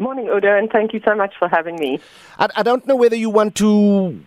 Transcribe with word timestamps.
Morning, 0.00 0.30
Udo, 0.34 0.56
and 0.56 0.70
thank 0.70 0.94
you 0.94 1.00
so 1.04 1.14
much 1.14 1.34
for 1.38 1.46
having 1.46 1.76
me. 1.76 2.00
I, 2.38 2.48
I 2.56 2.62
don't 2.62 2.86
know 2.86 2.96
whether 2.96 3.14
you 3.14 3.28
want 3.28 3.54
to 3.56 4.18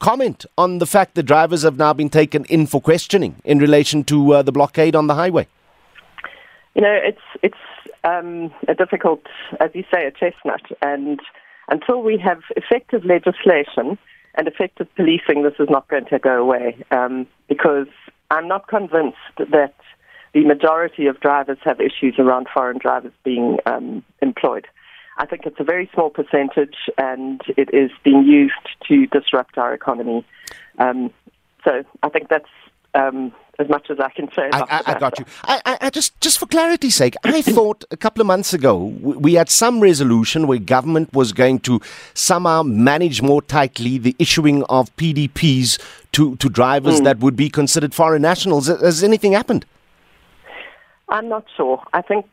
comment 0.00 0.44
on 0.58 0.78
the 0.78 0.86
fact 0.86 1.14
that 1.14 1.22
drivers 1.22 1.62
have 1.62 1.78
now 1.78 1.92
been 1.92 2.10
taken 2.10 2.44
in 2.46 2.66
for 2.66 2.80
questioning 2.80 3.36
in 3.44 3.60
relation 3.60 4.02
to 4.02 4.32
uh, 4.32 4.42
the 4.42 4.50
blockade 4.50 4.96
on 4.96 5.06
the 5.06 5.14
highway. 5.14 5.46
You 6.74 6.82
know, 6.82 6.98
it's 7.00 7.22
it's 7.40 7.54
um, 8.02 8.52
a 8.66 8.74
difficult, 8.74 9.22
as 9.60 9.70
you 9.74 9.84
say, 9.94 10.06
a 10.06 10.10
chestnut, 10.10 10.62
and 10.82 11.20
until 11.68 12.02
we 12.02 12.18
have 12.18 12.40
effective 12.56 13.04
legislation 13.04 13.98
and 14.34 14.48
effective 14.48 14.92
policing, 14.96 15.44
this 15.44 15.54
is 15.60 15.70
not 15.70 15.86
going 15.86 16.06
to 16.06 16.18
go 16.18 16.42
away. 16.42 16.76
Um, 16.90 17.28
because 17.48 17.86
I'm 18.32 18.48
not 18.48 18.66
convinced 18.66 19.18
that 19.38 19.74
the 20.34 20.44
majority 20.44 21.06
of 21.06 21.20
drivers 21.20 21.58
have 21.62 21.80
issues 21.80 22.16
around 22.18 22.48
foreign 22.52 22.78
drivers 22.78 23.12
being 23.22 23.58
um, 23.66 24.02
employed. 24.20 24.66
I 25.18 25.26
think 25.26 25.46
it's 25.46 25.60
a 25.60 25.64
very 25.64 25.90
small 25.92 26.10
percentage, 26.10 26.76
and 26.98 27.40
it 27.56 27.72
is 27.72 27.90
being 28.02 28.24
used 28.24 28.54
to 28.88 29.06
disrupt 29.06 29.58
our 29.58 29.74
economy. 29.74 30.24
Um, 30.78 31.10
so 31.64 31.84
I 32.02 32.08
think 32.08 32.28
that's 32.28 32.48
um, 32.94 33.32
as 33.58 33.68
much 33.68 33.90
as 33.90 33.98
I 34.00 34.10
can 34.10 34.28
say. 34.34 34.50
I, 34.52 34.60
I, 34.60 34.82
I, 34.86 34.98
got 34.98 35.18
you. 35.18 35.24
I, 35.44 35.78
I, 35.82 35.90
just, 35.90 36.18
just 36.20 36.38
for 36.38 36.46
clarity's 36.46 36.94
sake, 36.94 37.14
I 37.24 37.42
thought 37.42 37.84
a 37.90 37.96
couple 37.96 38.20
of 38.20 38.26
months 38.26 38.52
ago 38.52 38.76
we 38.76 39.34
had 39.34 39.48
some 39.48 39.80
resolution 39.80 40.46
where 40.46 40.58
government 40.58 41.12
was 41.12 41.32
going 41.32 41.60
to 41.60 41.80
somehow 42.14 42.62
manage 42.62 43.22
more 43.22 43.42
tightly 43.42 43.98
the 43.98 44.16
issuing 44.18 44.64
of 44.64 44.94
PDPs 44.96 45.80
to, 46.12 46.36
to 46.36 46.48
drivers 46.48 47.00
mm. 47.00 47.04
that 47.04 47.18
would 47.20 47.36
be 47.36 47.48
considered 47.48 47.94
foreign 47.94 48.22
nationals. 48.22 48.66
Has 48.66 49.02
anything 49.02 49.32
happened? 49.32 49.64
I'm 51.12 51.28
not 51.28 51.44
sure. 51.54 51.84
I 51.92 52.00
think 52.00 52.26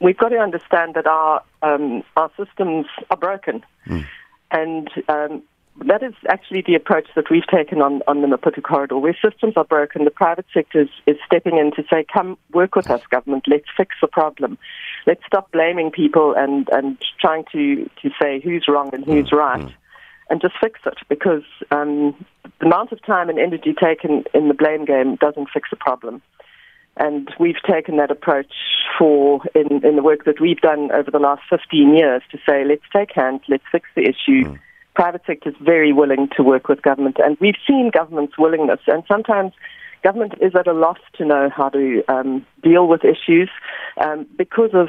we've 0.00 0.16
got 0.16 0.28
to 0.28 0.38
understand 0.38 0.94
that 0.94 1.08
our 1.08 1.42
um, 1.62 2.04
our 2.16 2.30
systems 2.36 2.86
are 3.10 3.16
broken, 3.16 3.64
mm. 3.84 4.06
and 4.52 4.88
um, 5.08 5.42
that 5.84 6.04
is 6.04 6.14
actually 6.28 6.62
the 6.64 6.76
approach 6.76 7.08
that 7.16 7.30
we've 7.30 7.46
taken 7.48 7.82
on, 7.82 8.00
on 8.06 8.22
the 8.22 8.28
Maputo 8.28 8.62
corridor. 8.62 8.96
Where 8.96 9.16
systems 9.20 9.54
are 9.56 9.64
broken, 9.64 10.04
the 10.04 10.12
private 10.12 10.46
sector 10.54 10.82
is, 10.82 10.88
is 11.06 11.16
stepping 11.26 11.58
in 11.58 11.72
to 11.72 11.82
say, 11.90 12.06
"Come 12.12 12.38
work 12.52 12.76
with 12.76 12.88
us, 12.90 13.02
government. 13.10 13.46
Let's 13.48 13.66
fix 13.76 13.96
the 14.00 14.06
problem. 14.06 14.56
Let's 15.04 15.22
stop 15.26 15.50
blaming 15.50 15.90
people 15.90 16.32
and 16.36 16.68
and 16.72 16.98
trying 17.20 17.44
to 17.50 17.90
to 18.02 18.10
say 18.22 18.40
who's 18.40 18.66
wrong 18.68 18.90
and 18.92 19.04
who's 19.04 19.30
mm. 19.30 19.36
right." 19.36 19.66
Mm. 19.66 19.74
And 20.30 20.40
just 20.40 20.54
fix 20.62 20.78
it 20.86 20.96
because 21.10 21.42
um, 21.72 22.14
the 22.60 22.66
amount 22.66 22.92
of 22.92 23.04
time 23.04 23.28
and 23.28 23.38
energy 23.38 23.74
taken 23.74 24.24
in 24.32 24.48
the 24.48 24.54
blame 24.54 24.84
game 24.86 25.16
doesn't 25.16 25.48
fix 25.52 25.68
the 25.70 25.76
problem. 25.76 26.22
And 26.96 27.30
we've 27.40 27.60
taken 27.68 27.96
that 27.96 28.10
approach 28.10 28.52
for 28.98 29.42
in, 29.54 29.84
in 29.84 29.96
the 29.96 30.02
work 30.02 30.24
that 30.24 30.40
we've 30.40 30.60
done 30.60 30.92
over 30.92 31.10
the 31.10 31.18
last 31.18 31.42
15 31.48 31.96
years 31.96 32.22
to 32.30 32.38
say, 32.48 32.64
let's 32.64 32.82
take 32.94 33.12
hands, 33.14 33.40
let's 33.48 33.64
fix 33.72 33.88
the 33.94 34.02
issue. 34.02 34.50
Mm. 34.50 34.60
Private 34.94 35.22
sector 35.26 35.50
is 35.50 35.56
very 35.60 35.92
willing 35.92 36.28
to 36.36 36.42
work 36.42 36.68
with 36.68 36.82
government, 36.82 37.16
and 37.24 37.38
we've 37.40 37.56
seen 37.66 37.90
government's 37.92 38.36
willingness. 38.36 38.80
And 38.86 39.02
sometimes 39.08 39.52
government 40.02 40.34
is 40.42 40.54
at 40.54 40.66
a 40.66 40.74
loss 40.74 40.98
to 41.14 41.24
know 41.24 41.48
how 41.48 41.70
to 41.70 42.02
um, 42.08 42.44
deal 42.62 42.86
with 42.86 43.02
issues 43.04 43.48
um, 43.96 44.26
because 44.36 44.70
of 44.74 44.88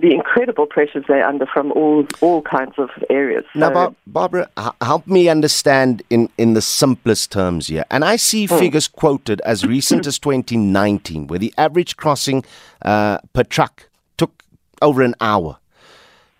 the 0.00 0.12
incredible 0.12 0.66
pressures 0.66 1.04
they're 1.06 1.26
under 1.26 1.46
from 1.46 1.70
all 1.72 2.06
all 2.20 2.42
kinds 2.42 2.74
of 2.78 2.90
areas. 3.10 3.44
Now, 3.54 3.70
Bar- 3.70 3.94
Barbara, 4.06 4.50
h- 4.58 4.72
help 4.80 5.06
me 5.06 5.28
understand 5.28 6.02
in, 6.10 6.28
in 6.36 6.54
the 6.54 6.62
simplest 6.62 7.30
terms 7.30 7.68
here. 7.68 7.84
And 7.90 8.04
I 8.04 8.16
see 8.16 8.48
mm. 8.48 8.58
figures 8.58 8.88
quoted 8.88 9.40
as 9.42 9.64
recent 9.66 10.06
as 10.06 10.18
2019, 10.18 11.28
where 11.28 11.38
the 11.38 11.54
average 11.56 11.96
crossing 11.96 12.44
uh, 12.82 13.18
per 13.32 13.44
truck 13.44 13.88
took 14.16 14.42
over 14.82 15.02
an 15.02 15.14
hour. 15.20 15.58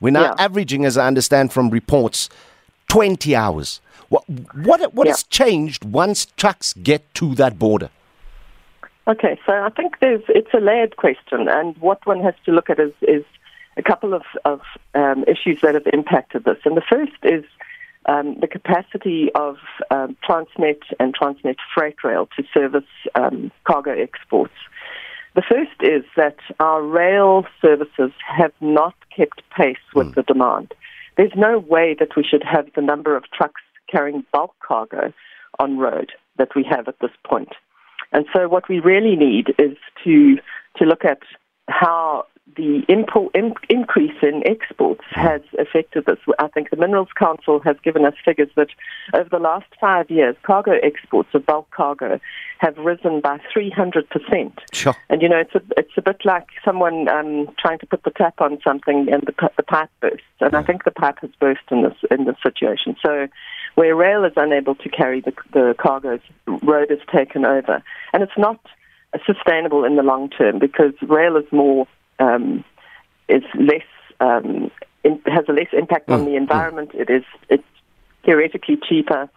We're 0.01 0.11
now 0.11 0.23
yeah. 0.23 0.35
averaging, 0.39 0.85
as 0.85 0.99
I 0.99 1.07
understand 1.07 1.53
from 1.53 1.71
reports, 1.71 2.29
20 2.89 3.37
hours. 3.37 3.81
What 4.09 4.29
what 4.29 4.95
what 4.95 5.07
yeah. 5.07 5.13
has 5.13 5.23
changed 5.25 5.85
once 5.85 6.27
trucks 6.37 6.73
get 6.75 7.03
to 7.15 7.35
that 7.37 7.59
border? 7.59 7.91
Okay, 9.07 9.39
so 9.47 9.53
I 9.53 9.69
think 9.71 10.01
there's 10.01 10.23
it's 10.29 10.53
a 10.55 10.61
layered 10.61 10.97
question, 10.97 11.49
and 11.49 11.77
what 11.79 12.05
one 12.07 12.21
has 12.21 12.35
to 12.47 12.53
look 12.53 12.71
at 12.71 12.79
is, 12.79 12.93
is 13.03 13.25
a 13.77 13.83
couple 13.83 14.15
of, 14.15 14.23
of 14.45 14.61
um, 14.95 15.25
issues 15.25 15.61
that 15.63 15.75
have 15.75 15.87
impacted 15.93 16.45
this. 16.45 16.59
And 16.65 16.77
the 16.77 16.83
first 16.89 17.13
is 17.23 17.45
um, 18.07 18.39
the 18.41 18.47
capacity 18.47 19.31
of 19.35 19.57
um, 19.91 20.17
Transnet 20.29 20.81
and 21.01 21.17
Transnet 21.17 21.57
Freight 21.75 22.03
Rail 22.05 22.29
to 22.37 22.45
service 22.53 22.85
um, 23.15 23.51
cargo 23.65 23.93
exports. 23.93 24.55
The 25.35 25.43
first 25.43 25.81
is 25.81 26.05
that 26.17 26.37
our 26.61 26.83
rail 26.83 27.45
services 27.61 28.13
have 28.25 28.53
not 28.61 28.95
kept 29.17 29.43
pace 29.57 29.77
with 29.95 30.09
mm. 30.09 30.15
the 30.15 30.23
demand. 30.23 30.73
There's 31.17 31.33
no 31.37 31.59
way 31.59 31.97
that 31.99 32.17
we 32.17 32.25
should 32.25 32.45
have 32.45 32.69
the 32.75 32.83
number 32.83 33.17
of 33.17 33.25
trucks 33.33 33.63
carrying 33.91 34.25
bulk 34.33 34.55
cargo 34.67 35.13
on 35.59 35.79
road 35.79 36.13
that 36.37 36.55
we 36.55 36.65
have 36.69 36.89
at 36.89 36.99
this 37.01 37.11
point. 37.25 37.51
And 38.13 38.27
so 38.35 38.49
what 38.49 38.69
we 38.69 38.81
really 38.81 39.17
need 39.17 39.55
is 39.59 39.77
to 40.05 40.37
to 40.77 40.85
look 40.85 41.05
at 41.05 41.21
how 41.69 42.27
the 42.57 42.83
import, 42.89 43.35
in, 43.35 43.55
increase 43.71 44.17
in 44.23 44.47
exports 44.47 45.03
has 45.11 45.41
affected 45.59 46.05
this. 46.05 46.19
I 46.39 46.49
think 46.49 46.71
the 46.71 46.77
Minerals 46.77 47.09
Council 47.19 47.59
has 47.61 47.77
given 47.83 48.05
us 48.05 48.15
figures 48.23 48.51
that 48.57 48.69
over 49.15 49.29
the 49.31 49.39
last 49.39 49.67
five 49.81 50.11
years, 50.11 50.37
cargo 50.43 50.73
exports 50.83 51.31
of 51.33 51.47
bulk 51.47 51.71
cargo 51.71 52.21
have 52.59 52.77
risen 52.77 53.21
by 53.21 53.41
300%. 53.57 54.53
Sure. 54.73 54.95
And, 55.09 55.23
you 55.23 55.29
know, 55.29 55.39
it's 55.39 55.55
a, 55.55 55.63
it's 55.77 55.97
a 55.97 56.03
bit 56.03 56.21
like 56.25 56.47
someone 56.65 57.09
um, 57.09 57.49
trying 57.59 57.79
to 57.79 57.87
put 57.87 58.05
the 58.05 58.11
tap 58.11 58.41
on 58.41 58.59
something 58.63 59.09
and 59.11 59.23
the, 59.23 59.51
the 59.57 59.63
pipe 59.63 59.91
bursts. 60.01 60.23
And 60.41 60.53
mm. 60.53 60.59
I 60.59 60.63
think 60.63 60.85
the 60.85 60.91
pipe 60.91 61.19
has 61.23 61.31
burst 61.41 61.63
in 61.71 61.83
this, 61.83 61.97
in 62.11 62.27
this 62.27 62.37
situation. 62.43 62.95
So 63.03 63.27
where 63.75 63.97
rail 63.97 64.23
is 64.25 64.35
unable 64.37 64.75
to 64.77 64.89
carry 64.91 65.23
the, 65.23 65.33
the 65.53 65.75
cargoes, 65.79 66.21
road 66.63 66.91
is 66.91 67.01
taken 67.13 67.47
over. 67.47 67.83
And 68.13 68.23
it's 68.23 68.39
not 68.39 68.61
sustainable 69.25 69.85
in 69.85 69.97
the 69.97 70.03
long 70.03 70.29
term 70.29 70.59
because 70.59 70.93
rail 71.03 71.37
is 71.37 71.45
more 71.53 71.87
um, 72.19 72.65
is 73.29 73.43
less 73.55 73.87
um, 74.21 74.71
in, 75.03 75.21
has 75.27 75.45
a 75.49 75.53
less 75.53 75.69
impact 75.73 76.11
on 76.11 76.23
mm. 76.23 76.27
the 76.27 76.37
environment. 76.37 76.91
It 76.95 77.11
is 77.11 77.25
it's 77.49 77.65
theoretically 78.25 78.79
cheaper, 78.89 79.29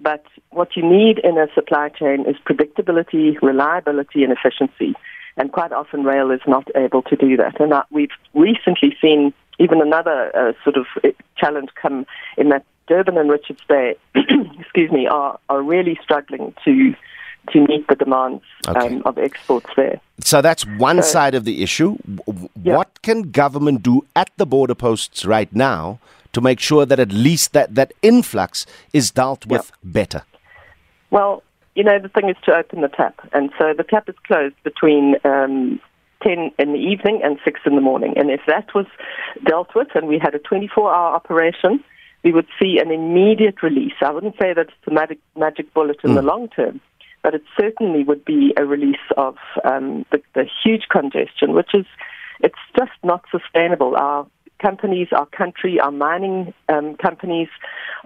but 0.00 0.24
what 0.50 0.76
you 0.76 0.82
need 0.82 1.18
in 1.18 1.38
a 1.38 1.46
supply 1.54 1.88
chain 1.88 2.26
is 2.26 2.36
predictability, 2.48 3.40
reliability, 3.42 4.22
and 4.24 4.32
efficiency. 4.32 4.94
And 5.38 5.52
quite 5.52 5.72
often, 5.72 6.04
rail 6.04 6.30
is 6.30 6.40
not 6.46 6.66
able 6.74 7.02
to 7.02 7.16
do 7.16 7.36
that. 7.36 7.60
And 7.60 7.72
uh, 7.72 7.84
we've 7.90 8.10
recently 8.34 8.96
seen 9.00 9.34
even 9.58 9.80
another 9.80 10.30
uh, 10.34 10.52
sort 10.64 10.76
of 10.76 10.86
uh, 11.04 11.08
challenge 11.36 11.70
come 11.80 12.06
in 12.36 12.48
that 12.50 12.64
Durban 12.86 13.18
and 13.18 13.30
Richards 13.30 13.60
Bay, 13.68 13.96
excuse 14.14 14.90
me, 14.90 15.06
are, 15.06 15.38
are 15.48 15.62
really 15.62 15.98
struggling 16.02 16.54
to 16.64 16.94
to 17.52 17.66
meet 17.66 17.86
the 17.88 17.94
demands 17.94 18.42
okay. 18.68 18.86
um, 18.86 19.02
of 19.04 19.18
exports 19.18 19.70
there. 19.76 20.00
So 20.20 20.42
that's 20.42 20.64
one 20.66 21.02
so, 21.02 21.08
side 21.08 21.34
of 21.34 21.44
the 21.44 21.62
issue. 21.62 21.96
Yeah. 22.62 22.76
What 22.76 23.02
can 23.02 23.30
government 23.30 23.82
do 23.82 24.04
at 24.14 24.30
the 24.36 24.46
border 24.46 24.74
posts 24.74 25.24
right 25.24 25.52
now 25.54 25.98
to 26.32 26.40
make 26.40 26.60
sure 26.60 26.84
that 26.86 26.98
at 26.98 27.12
least 27.12 27.52
that, 27.52 27.74
that 27.74 27.92
influx 28.02 28.66
is 28.92 29.10
dealt 29.10 29.46
with 29.46 29.70
yeah. 29.70 29.90
better? 29.92 30.22
Well, 31.10 31.42
you 31.74 31.84
know, 31.84 31.98
the 31.98 32.08
thing 32.08 32.28
is 32.28 32.36
to 32.44 32.54
open 32.54 32.80
the 32.80 32.88
tap. 32.88 33.20
And 33.32 33.50
so 33.58 33.74
the 33.76 33.84
tap 33.84 34.08
is 34.08 34.16
closed 34.26 34.54
between 34.64 35.16
um, 35.24 35.80
10 36.22 36.52
in 36.58 36.72
the 36.72 36.78
evening 36.78 37.20
and 37.22 37.38
6 37.44 37.60
in 37.66 37.74
the 37.74 37.80
morning. 37.80 38.14
And 38.16 38.30
if 38.30 38.40
that 38.46 38.74
was 38.74 38.86
dealt 39.44 39.74
with 39.74 39.88
and 39.94 40.08
we 40.08 40.18
had 40.18 40.34
a 40.34 40.38
24 40.38 40.92
hour 40.92 41.14
operation, 41.14 41.84
we 42.24 42.32
would 42.32 42.46
see 42.60 42.78
an 42.78 42.90
immediate 42.90 43.62
release. 43.62 43.92
I 44.00 44.10
wouldn't 44.10 44.36
say 44.40 44.52
that 44.52 44.68
it's 44.68 44.86
a 44.86 44.90
magic, 44.90 45.18
magic 45.36 45.72
bullet 45.74 45.98
in 46.02 46.12
mm. 46.12 46.14
the 46.16 46.22
long 46.22 46.48
term, 46.48 46.80
but 47.26 47.34
it 47.34 47.42
certainly 47.60 48.04
would 48.04 48.24
be 48.24 48.54
a 48.56 48.64
release 48.64 49.08
of 49.16 49.34
um, 49.64 50.06
the, 50.12 50.22
the 50.36 50.46
huge 50.62 50.82
congestion, 50.88 51.54
which 51.54 51.74
is 51.74 51.84
it's 52.38 52.54
just 52.78 52.92
not 53.02 53.24
sustainable. 53.32 53.96
Our 53.96 54.28
companies, 54.62 55.08
our 55.10 55.26
country, 55.26 55.80
our 55.80 55.90
mining 55.90 56.54
um, 56.68 56.94
companies 56.94 57.48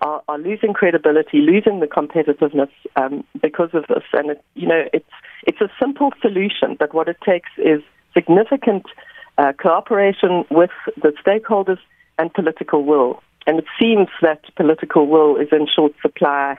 are, 0.01 0.23
are, 0.27 0.39
losing 0.39 0.73
credibility, 0.73 1.41
losing 1.41 1.81
the 1.81 1.87
competitiveness 1.87 2.71
um, 2.97 3.23
because 3.43 3.69
of 3.75 3.85
this. 3.89 4.05
And 4.15 4.31
it, 4.31 4.45
you 4.55 4.67
know, 4.67 4.85
it's 4.95 5.13
it's 5.47 5.61
a 5.61 5.69
simple 5.79 6.13
solution, 6.23 6.77
but 6.79 6.95
what 6.95 7.07
it 7.07 7.19
takes 7.23 7.51
is 7.59 7.83
significant 8.15 8.87
uh, 9.37 9.53
cooperation 9.61 10.47
with 10.51 10.71
the 10.97 11.13
stakeholders 11.23 11.79
and 12.19 12.33
political 12.33 12.87
will. 12.87 13.23
And 13.47 13.59
it 13.59 13.67
seems 13.79 14.09
that 14.23 14.45
political 14.57 15.07
will 15.09 15.37
is 15.37 15.49
in 15.53 15.67
short 15.67 15.93
supply 16.01 16.57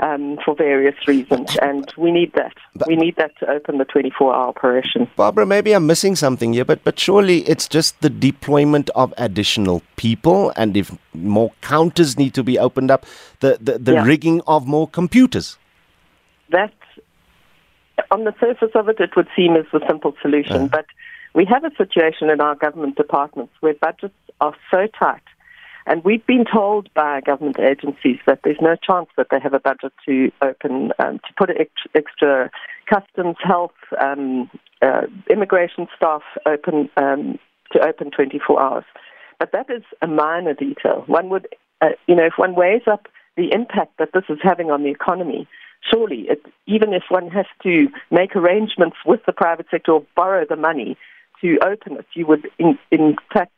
um, 0.00 0.38
for 0.44 0.54
various 0.54 0.94
reasons, 1.06 1.56
and 1.62 1.92
we 1.96 2.12
need 2.12 2.32
that. 2.34 2.52
But, 2.74 2.88
we 2.88 2.96
need 2.96 3.16
that 3.16 3.38
to 3.38 3.50
open 3.50 3.78
the 3.78 3.84
24-hour 3.84 4.48
operation. 4.48 5.08
Barbara, 5.16 5.46
maybe 5.46 5.72
I'm 5.72 5.86
missing 5.86 6.16
something 6.16 6.52
here, 6.52 6.64
but 6.64 6.84
but 6.84 6.98
surely 6.98 7.38
it's 7.48 7.68
just 7.68 8.00
the 8.00 8.10
deployment 8.10 8.90
of 8.90 9.14
additional 9.16 9.82
people, 9.96 10.52
and 10.56 10.76
if 10.76 10.96
more 11.14 11.52
counters 11.62 12.18
need 12.18 12.34
to 12.34 12.42
be 12.42 12.58
opened 12.58 12.90
up, 12.90 13.06
the 13.40 13.58
the, 13.60 13.78
the 13.78 13.92
yeah. 13.94 14.04
rigging 14.04 14.42
of 14.46 14.66
more 14.66 14.86
computers. 14.86 15.58
That, 16.50 16.74
on 18.10 18.24
the 18.24 18.34
surface 18.38 18.70
of 18.74 18.88
it, 18.88 19.00
it 19.00 19.16
would 19.16 19.28
seem 19.34 19.56
as 19.56 19.66
a 19.72 19.80
simple 19.88 20.14
solution, 20.20 20.64
uh. 20.64 20.68
but 20.68 20.86
we 21.34 21.44
have 21.46 21.64
a 21.64 21.74
situation 21.76 22.30
in 22.30 22.40
our 22.40 22.54
government 22.54 22.96
departments 22.96 23.52
where 23.60 23.74
budgets 23.74 24.14
are 24.40 24.54
so 24.70 24.86
tight. 24.98 25.22
And 25.86 26.02
we've 26.04 26.26
been 26.26 26.44
told 26.44 26.92
by 26.94 27.20
government 27.20 27.60
agencies 27.60 28.18
that 28.26 28.40
there's 28.42 28.60
no 28.60 28.74
chance 28.74 29.08
that 29.16 29.28
they 29.30 29.38
have 29.40 29.54
a 29.54 29.60
budget 29.60 29.92
to 30.06 30.32
open, 30.42 30.92
um, 30.98 31.20
to 31.20 31.32
put 31.36 31.50
extra, 31.94 32.50
customs, 32.92 33.36
health, 33.42 33.74
um, 34.00 34.50
uh, 34.82 35.02
immigration 35.30 35.86
staff 35.96 36.22
open 36.44 36.90
um, 36.96 37.38
to 37.72 37.80
open 37.86 38.10
24 38.10 38.60
hours. 38.60 38.84
But 39.38 39.52
that 39.52 39.70
is 39.70 39.82
a 40.02 40.08
minor 40.08 40.54
detail. 40.54 41.04
One 41.06 41.28
would, 41.28 41.46
uh, 41.80 41.90
you 42.08 42.16
know, 42.16 42.26
if 42.26 42.34
one 42.36 42.56
weighs 42.56 42.82
up 42.90 43.06
the 43.36 43.52
impact 43.52 43.98
that 43.98 44.10
this 44.12 44.24
is 44.28 44.38
having 44.42 44.70
on 44.70 44.82
the 44.82 44.90
economy, 44.90 45.46
surely, 45.88 46.26
it, 46.28 46.44
even 46.66 46.92
if 46.94 47.04
one 47.10 47.28
has 47.30 47.46
to 47.62 47.88
make 48.10 48.34
arrangements 48.34 48.96
with 49.04 49.20
the 49.26 49.32
private 49.32 49.66
sector 49.70 49.92
or 49.92 50.06
borrow 50.16 50.44
the 50.48 50.56
money 50.56 50.96
to 51.42 51.58
open 51.64 51.96
it, 51.96 52.06
you 52.14 52.26
would, 52.26 52.48
in, 52.58 52.78
in 52.90 53.16
fact, 53.32 53.52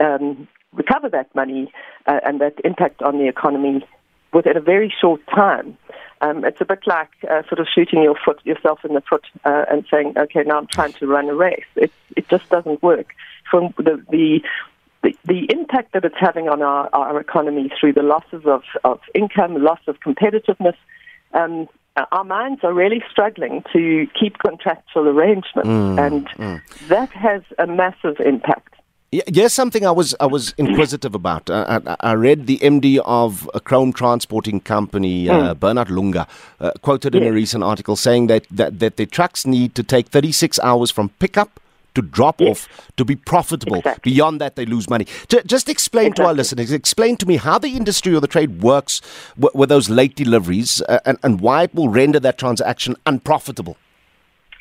um, 0.00 0.48
recover 0.76 1.08
that 1.08 1.34
money 1.34 1.72
uh, 2.06 2.20
and 2.24 2.40
that 2.40 2.54
impact 2.64 3.02
on 3.02 3.18
the 3.18 3.28
economy 3.28 3.86
within 4.32 4.56
a 4.56 4.60
very 4.60 4.92
short 5.00 5.20
time. 5.26 5.76
Um, 6.20 6.44
it's 6.44 6.60
a 6.60 6.64
bit 6.64 6.86
like 6.86 7.10
uh, 7.28 7.42
sort 7.48 7.58
of 7.58 7.66
shooting 7.72 8.02
your 8.02 8.16
foot 8.22 8.40
yourself 8.44 8.84
in 8.84 8.94
the 8.94 9.00
foot 9.02 9.24
uh, 9.44 9.64
and 9.70 9.84
saying, 9.90 10.14
"Okay, 10.16 10.42
now 10.44 10.58
I'm 10.58 10.66
trying 10.66 10.92
to 10.94 11.06
run 11.06 11.28
a 11.28 11.34
race." 11.34 11.64
It 11.74 11.92
it 12.16 12.28
just 12.28 12.48
doesn't 12.48 12.82
work. 12.82 13.14
From 13.50 13.74
the 13.76 14.02
the 14.10 14.42
the, 15.02 15.16
the 15.24 15.52
impact 15.52 15.92
that 15.92 16.04
it's 16.04 16.16
having 16.18 16.48
on 16.48 16.62
our, 16.62 16.88
our 16.92 17.20
economy 17.20 17.70
through 17.78 17.92
the 17.92 18.02
losses 18.02 18.42
of, 18.44 18.62
of 18.82 19.00
income, 19.14 19.62
loss 19.62 19.78
of 19.86 20.00
competitiveness, 20.00 20.74
um, 21.32 21.68
our 22.12 22.24
minds 22.24 22.62
are 22.64 22.74
really 22.74 23.02
struggling 23.10 23.62
to 23.72 24.06
keep 24.18 24.38
contractual 24.38 25.08
arrangements, 25.08 25.68
mm, 25.68 25.98
and 25.98 26.26
mm. 26.28 26.88
that 26.88 27.10
has 27.10 27.42
a 27.58 27.66
massive 27.66 28.20
impact. 28.20 28.74
Yes, 29.26 29.54
something 29.54 29.86
I 29.86 29.90
was 29.90 30.14
I 30.20 30.26
was 30.26 30.52
inquisitive 30.58 31.14
about. 31.14 31.48
Uh, 31.48 31.80
I, 31.86 32.10
I, 32.10 32.12
read 32.14 32.46
the 32.46 32.58
MD 32.58 32.98
of 33.04 33.48
a 33.54 33.60
Chrome 33.60 33.92
Transporting 33.92 34.60
Company, 34.60 35.28
uh, 35.28 35.54
mm. 35.54 35.60
Bernard 35.60 35.90
Lunga, 35.90 36.26
uh, 36.60 36.72
quoted 36.82 37.14
yes. 37.14 37.22
in 37.22 37.28
a 37.28 37.32
recent 37.32 37.64
article 37.64 37.96
saying 37.96 38.26
that, 38.26 38.46
that 38.50 38.78
that 38.78 38.96
the 38.96 39.06
trucks 39.06 39.46
need 39.46 39.74
to 39.74 39.82
take 39.82 40.08
36 40.08 40.58
hours 40.60 40.90
from 40.90 41.08
pickup 41.18 41.60
to 41.94 42.02
drop 42.02 42.40
yes. 42.40 42.50
off 42.50 42.92
to 42.96 43.04
be 43.04 43.16
profitable. 43.16 43.78
Exactly. 43.78 44.12
Beyond 44.12 44.40
that, 44.40 44.56
they 44.56 44.66
lose 44.66 44.90
money. 44.90 45.06
J- 45.28 45.42
just 45.46 45.68
explain 45.68 46.08
exactly. 46.08 46.24
to 46.24 46.28
our 46.28 46.34
listeners, 46.34 46.72
explain 46.72 47.16
to 47.16 47.26
me 47.26 47.36
how 47.36 47.58
the 47.58 47.74
industry 47.74 48.14
or 48.14 48.20
the 48.20 48.28
trade 48.28 48.62
works 48.62 49.00
w- 49.38 49.56
with 49.58 49.70
those 49.70 49.88
late 49.88 50.14
deliveries 50.14 50.82
uh, 50.82 51.00
and, 51.06 51.18
and 51.22 51.40
why 51.40 51.62
it 51.62 51.74
will 51.74 51.88
render 51.88 52.20
that 52.20 52.38
transaction 52.38 52.96
unprofitable. 53.06 53.76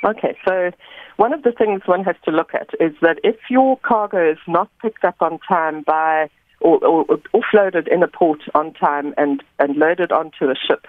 Okay, 0.06 0.38
so 0.48 0.72
one 1.18 1.34
of 1.34 1.42
the 1.42 1.52
things 1.52 1.82
one 1.86 2.04
has 2.04 2.16
to 2.26 2.32
look 2.32 2.54
at 2.54 2.70
is 2.80 2.94
that 3.02 3.20
if 3.24 3.38
your 3.50 3.78
cargo 3.78 4.32
is 4.32 4.38
not 4.48 4.70
picked 4.80 5.04
up 5.04 5.16
on 5.20 5.40
time 5.40 5.82
by 5.82 6.30
or, 6.62 6.84
or, 6.86 7.06
offloaded 7.34 7.88
in 7.88 8.04
a 8.04 8.08
port 8.08 8.42
on 8.54 8.72
time 8.74 9.16
and, 9.18 9.44
and 9.58 9.76
loaded 9.78 10.12
onto 10.12 10.46
a 10.46 10.56
ship, 10.56 10.86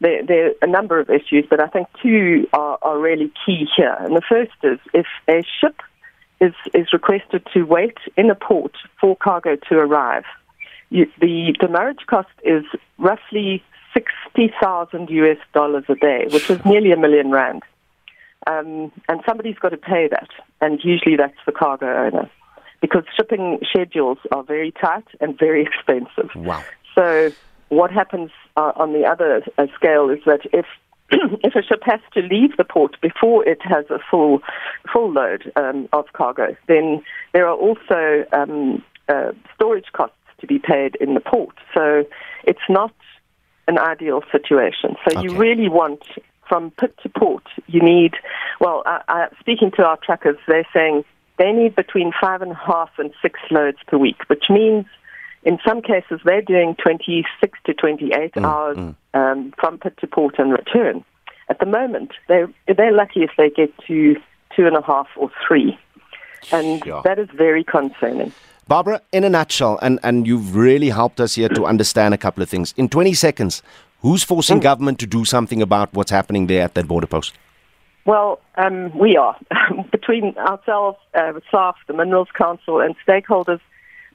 there, 0.00 0.24
there 0.24 0.46
are 0.48 0.52
a 0.62 0.66
number 0.66 1.00
of 1.00 1.08
issues, 1.08 1.46
but 1.48 1.60
I 1.60 1.68
think 1.68 1.88
two 2.02 2.48
are, 2.52 2.78
are 2.82 2.98
really 2.98 3.32
key 3.46 3.66
here. 3.76 3.96
And 3.98 4.14
the 4.14 4.22
first 4.28 4.52
is 4.62 4.78
if 4.92 5.06
a 5.26 5.42
ship 5.60 5.80
is, 6.40 6.52
is 6.74 6.92
requested 6.92 7.46
to 7.54 7.62
wait 7.62 7.96
in 8.16 8.30
a 8.30 8.34
port 8.34 8.76
for 9.00 9.16
cargo 9.16 9.56
to 9.56 9.74
arrive, 9.76 10.24
you, 10.90 11.10
the 11.18 11.56
demurrage 11.58 12.04
cost 12.06 12.28
is 12.44 12.64
roughly 12.98 13.62
60,000 13.94 15.08
US 15.08 15.38
dollars 15.54 15.84
a 15.88 15.94
day, 15.94 16.26
which 16.30 16.50
is 16.50 16.62
nearly 16.64 16.92
a 16.92 16.96
million 16.96 17.30
rand. 17.30 17.62
Um, 18.46 18.90
and 19.08 19.20
somebody's 19.26 19.58
got 19.58 19.70
to 19.70 19.76
pay 19.76 20.08
that, 20.10 20.28
and 20.60 20.80
usually 20.82 21.16
that's 21.16 21.36
the 21.44 21.52
cargo 21.52 21.86
owner, 21.86 22.30
because 22.80 23.04
shipping 23.16 23.58
schedules 23.68 24.18
are 24.32 24.42
very 24.42 24.72
tight 24.72 25.04
and 25.20 25.38
very 25.38 25.62
expensive. 25.66 26.30
Wow. 26.34 26.64
So 26.94 27.30
what 27.68 27.90
happens 27.90 28.30
uh, 28.56 28.72
on 28.76 28.92
the 28.92 29.04
other 29.04 29.42
uh, 29.58 29.66
scale 29.74 30.10
is 30.10 30.20
that 30.26 30.40
if 30.52 30.66
if 31.10 31.54
a 31.54 31.62
ship 31.62 31.82
has 31.84 32.00
to 32.14 32.20
leave 32.20 32.56
the 32.56 32.64
port 32.64 32.96
before 33.00 33.46
it 33.46 33.58
has 33.62 33.84
a 33.90 33.98
full 34.10 34.40
full 34.92 35.12
load 35.12 35.50
um, 35.56 35.88
of 35.92 36.06
cargo, 36.12 36.56
then 36.68 37.02
there 37.32 37.46
are 37.46 37.56
also 37.56 38.24
um, 38.32 38.82
uh, 39.08 39.32
storage 39.54 39.92
costs 39.92 40.16
to 40.40 40.46
be 40.46 40.58
paid 40.58 40.96
in 40.96 41.14
the 41.14 41.20
port. 41.20 41.54
So 41.74 42.04
it's 42.44 42.60
not 42.68 42.94
an 43.68 43.78
ideal 43.78 44.22
situation. 44.32 44.96
So 45.08 45.18
okay. 45.18 45.22
you 45.22 45.36
really 45.36 45.68
want 45.68 46.02
from 46.50 46.72
pit 46.72 46.94
to 47.04 47.08
port, 47.08 47.44
you 47.68 47.80
need. 47.80 48.14
Well, 48.60 48.82
speaking 49.38 49.70
to 49.76 49.84
our 49.84 49.96
truckers, 50.04 50.36
they're 50.48 50.66
saying 50.74 51.04
they 51.38 51.52
need 51.52 51.76
between 51.76 52.12
five 52.20 52.42
and 52.42 52.52
a 52.52 52.56
half 52.56 52.90
and 52.98 53.12
six 53.22 53.38
loads 53.50 53.78
per 53.86 53.96
week, 53.96 54.28
which 54.28 54.44
means 54.50 54.84
in 55.44 55.58
some 55.66 55.80
cases, 55.80 56.20
they're 56.24 56.42
doing 56.42 56.76
26 56.82 57.58
to 57.64 57.72
28 57.72 58.34
mm, 58.34 58.44
hours 58.44 58.76
mm. 58.76 58.94
Um, 59.12 59.52
from 59.58 59.78
pit 59.78 59.94
to 60.00 60.06
port 60.06 60.38
and 60.38 60.52
return. 60.52 61.04
At 61.48 61.58
the 61.58 61.66
moment, 61.66 62.12
they're, 62.28 62.48
they're 62.68 62.92
lucky 62.92 63.22
if 63.22 63.30
they 63.36 63.50
get 63.50 63.72
to 63.88 64.14
two 64.54 64.66
and 64.66 64.76
a 64.76 64.82
half 64.82 65.08
or 65.16 65.30
three. 65.46 65.78
And 66.52 66.84
yeah. 66.86 67.00
that 67.04 67.18
is 67.18 67.28
very 67.34 67.64
concerning. 67.64 68.32
Barbara, 68.68 69.00
in 69.10 69.24
a 69.24 69.30
nutshell, 69.30 69.80
and, 69.82 69.98
and 70.04 70.28
you've 70.28 70.54
really 70.54 70.90
helped 70.90 71.20
us 71.20 71.34
here 71.34 71.48
to 71.48 71.66
understand 71.66 72.14
a 72.14 72.18
couple 72.18 72.40
of 72.40 72.48
things. 72.48 72.72
In 72.76 72.88
20 72.88 73.14
seconds, 73.14 73.64
who's 74.02 74.22
forcing 74.24 74.58
mm. 74.58 74.62
government 74.62 74.98
to 75.00 75.06
do 75.06 75.24
something 75.24 75.62
about 75.62 75.92
what's 75.92 76.10
happening 76.10 76.46
there 76.46 76.62
at 76.62 76.74
that 76.74 76.88
border 76.88 77.06
post? 77.06 77.34
Well, 78.04 78.40
um, 78.56 78.96
we 78.98 79.16
are. 79.16 79.36
Between 79.92 80.36
ourselves, 80.38 80.98
uh, 81.14 81.32
SARF, 81.52 81.74
the 81.86 81.92
Minerals 81.92 82.28
Council, 82.36 82.80
and 82.80 82.94
stakeholders, 83.06 83.60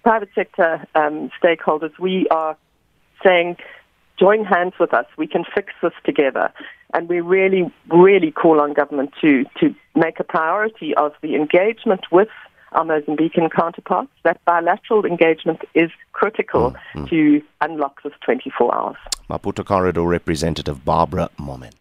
private 0.03 0.29
sector 0.35 0.85
um, 0.95 1.29
stakeholders, 1.41 1.97
we 1.99 2.27
are 2.29 2.57
saying, 3.23 3.57
join 4.19 4.43
hands 4.43 4.73
with 4.79 4.93
us. 4.93 5.05
We 5.17 5.27
can 5.27 5.43
fix 5.53 5.73
this 5.81 5.93
together. 6.03 6.51
And 6.93 7.09
we 7.09 7.21
really, 7.21 7.71
really 7.91 8.31
call 8.31 8.61
on 8.61 8.73
government 8.73 9.11
to, 9.21 9.45
to 9.59 9.75
make 9.95 10.19
a 10.19 10.23
priority 10.23 10.95
of 10.95 11.13
the 11.21 11.35
engagement 11.35 12.05
with 12.11 12.29
our 12.71 12.83
Mozambican 12.83 13.51
counterparts. 13.51 14.11
That 14.23 14.43
bilateral 14.45 15.05
engagement 15.05 15.61
is 15.73 15.91
critical 16.13 16.71
mm, 16.71 17.03
mm. 17.03 17.09
to 17.09 17.41
unlock 17.61 18.03
this 18.03 18.13
24 18.23 18.75
hours. 18.75 18.97
Maputo 19.29 19.65
Corridor 19.65 20.03
Representative 20.03 20.83
Barbara 20.85 21.29
Mommen. 21.39 21.73